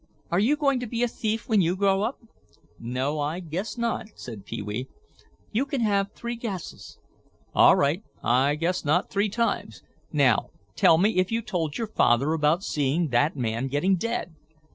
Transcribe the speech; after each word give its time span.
"Are 0.31 0.39
you 0.39 0.57
going 0.57 0.79
to 0.79 0.87
be 0.87 1.03
a 1.03 1.07
thief 1.07 1.47
when 1.47 1.61
you 1.61 1.75
grow 1.75 2.01
up?" 2.01 2.17
"No, 2.79 3.19
I 3.19 3.39
guess 3.39 3.77
not," 3.77 4.07
said 4.15 4.45
Pee 4.45 4.63
wee. 4.63 4.87
"You 5.51 5.63
can 5.63 5.81
have 5.81 6.11
three 6.13 6.35
guesses." 6.35 6.97
"All 7.53 7.75
right, 7.75 8.01
I 8.23 8.55
guess 8.55 8.83
not 8.83 9.11
three 9.11 9.29
times. 9.29 9.83
Now, 10.11 10.49
tell 10.75 10.97
me 10.97 11.17
if 11.17 11.31
you 11.31 11.43
told 11.43 11.77
your 11.77 11.85
father 11.85 12.33
about 12.33 12.63
seeing 12.63 13.09
that 13.09 13.35
man 13.35 13.67
getting 13.67 13.95
dead." 13.95 14.33